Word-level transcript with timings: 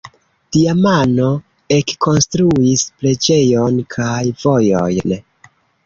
Damiano 0.53 1.27
ekkonstruis 1.77 2.87
preĝejon 3.03 3.81
kaj 3.97 4.21
vojojn. 4.45 5.21